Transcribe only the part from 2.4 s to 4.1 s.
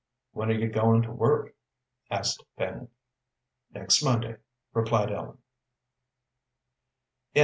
Fanny. "Next